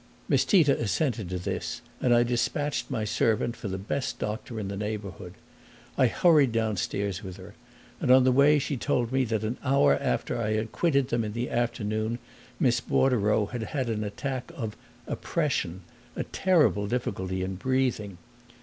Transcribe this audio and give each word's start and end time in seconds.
Miss 0.27 0.45
Tita 0.45 0.75
assented 0.79 1.29
to 1.29 1.37
this 1.37 1.81
and 2.01 2.11
I 2.11 2.23
dispatched 2.23 2.89
my 2.89 3.03
servant 3.03 3.55
for 3.55 3.67
the 3.67 3.77
best 3.77 4.17
doctor 4.17 4.59
in 4.59 4.67
the 4.67 4.75
neighborhood. 4.75 5.35
I 5.95 6.07
hurried 6.07 6.51
downstairs 6.51 7.21
with 7.23 7.37
her, 7.37 7.53
and 7.99 8.09
on 8.09 8.23
the 8.23 8.31
way 8.31 8.57
she 8.57 8.77
told 8.77 9.11
me 9.11 9.25
that 9.25 9.43
an 9.43 9.57
hour 9.63 9.95
after 9.99 10.41
I 10.41 10.65
quitted 10.71 11.09
them 11.09 11.23
in 11.23 11.33
the 11.33 11.51
afternoon 11.51 12.17
Miss 12.59 12.79
Bordereau 12.81 13.51
had 13.51 13.61
had 13.61 13.89
an 13.89 14.03
attack 14.03 14.51
of 14.55 14.75
"oppression," 15.05 15.81
a 16.15 16.23
terrible 16.23 16.87
difficulty 16.87 17.43
in 17.43 17.53
breathing. 17.53 18.17